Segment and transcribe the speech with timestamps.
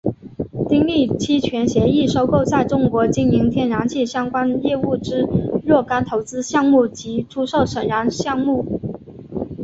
[0.67, 5.27] 订立期权协议收购在中国经营天然气相关业务之
[5.63, 8.79] 若干投资项目及出售沈阳项目。